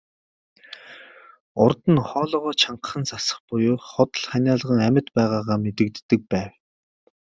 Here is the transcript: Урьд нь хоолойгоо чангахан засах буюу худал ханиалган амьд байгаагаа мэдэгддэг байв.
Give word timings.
Урьд 1.63 1.81
нь 1.93 2.03
хоолойгоо 2.09 2.53
чангахан 2.61 3.03
засах 3.09 3.39
буюу 3.47 3.77
худал 3.89 4.21
ханиалган 4.31 4.79
амьд 4.87 5.07
байгаагаа 5.15 5.57
мэдэгддэг 5.63 6.21
байв. 6.31 6.51